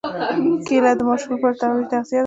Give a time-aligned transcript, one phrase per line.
[0.67, 2.19] کېله د ماشو لپاره طبیعي تغذیه ده.